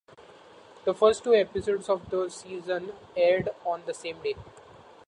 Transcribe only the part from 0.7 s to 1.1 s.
The